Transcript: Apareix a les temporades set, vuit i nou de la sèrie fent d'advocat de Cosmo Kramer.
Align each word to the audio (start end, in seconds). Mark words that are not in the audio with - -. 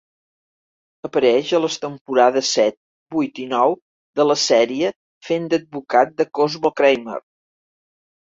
Apareix 1.07 1.49
a 1.57 1.59
les 1.65 1.75
temporades 1.81 2.53
set, 2.59 2.77
vuit 3.17 3.41
i 3.43 3.45
nou 3.51 3.77
de 4.21 4.25
la 4.29 4.37
sèrie 4.45 4.91
fent 5.29 5.45
d'advocat 5.53 6.15
de 6.23 6.27
Cosmo 6.39 6.73
Kramer. 6.81 7.21